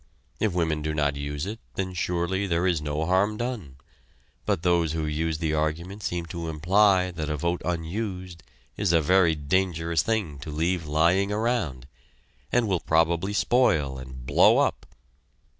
[0.39, 3.75] If women do not use it, then surely there is no harm done;
[4.47, 8.41] but those who use the argument seem to imply that a vote unused
[8.77, 11.85] is a very dangerous thing to leave lying around,
[12.51, 14.87] and will probably spoil and blow up.